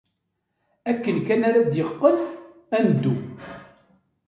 [0.91, 2.17] Akken kan ara d-yeqqel,
[2.75, 3.15] ad neddu.